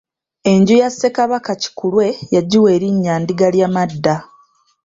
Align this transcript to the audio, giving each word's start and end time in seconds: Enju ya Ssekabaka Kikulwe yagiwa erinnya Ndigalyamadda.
Enju 0.51 0.75
ya 0.81 0.89
Ssekabaka 0.91 1.51
Kikulwe 1.61 2.07
yagiwa 2.35 2.69
erinnya 2.75 3.13
Ndigalyamadda. 3.23 4.15